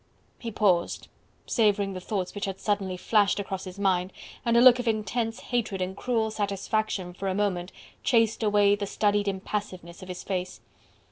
[0.39, 1.09] He paused,
[1.45, 4.11] savouring the thoughts which had suddenly flashed across his mind,
[4.43, 8.87] and a look of intense hatred and cruel satisfaction for a moment chased away the
[8.87, 10.59] studied impassiveness of his face.